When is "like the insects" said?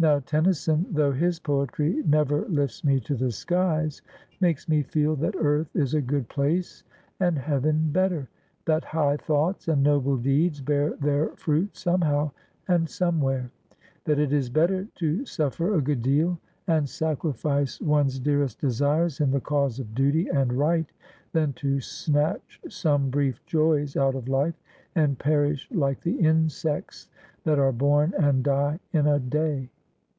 25.72-27.08